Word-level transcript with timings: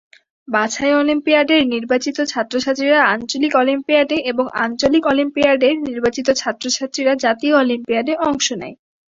বাছাই 0.47 0.93
অলিম্পিয়াডের 0.93 1.61
নির্বাচিত 1.73 2.17
ছাত্রছাত্রীরা 2.31 2.99
আঞ্চলিক 3.13 3.53
অলিম্পিয়াডে 3.55 4.17
এবং 4.31 4.45
আঞ্চলিক 4.63 5.03
অলিম্পিয়াডের 5.07 5.75
নির্বাচিত 5.87 6.27
ছাত্রছাত্রীরা 6.41 7.13
জাতীয় 7.23 7.53
অলিম্পিয়াডে 7.61 8.13
অংশ 8.27 8.47
নেয়। 8.61 8.75